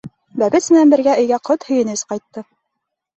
[0.43, 2.43] Бәпес менән бергә өйгә ҡот-һөйөнөс ҡайтты.